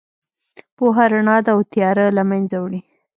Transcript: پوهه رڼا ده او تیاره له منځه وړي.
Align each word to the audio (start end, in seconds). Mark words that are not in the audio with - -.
پوهه 0.77 1.05
رڼا 1.11 1.37
ده 1.45 1.49
او 1.55 1.59
تیاره 1.73 2.05
له 2.17 2.23
منځه 2.29 2.57
وړي. 2.63 2.81